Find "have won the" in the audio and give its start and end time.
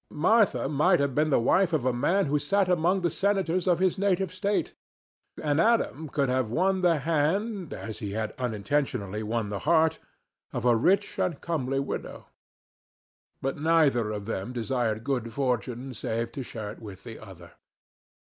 6.27-6.97